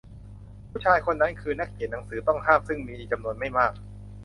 [0.69, 3.73] ผู้ชายคนนั้นคือนักเขียนหนังสือต้องห้ามซึ่งมีจำนวนไม่มาก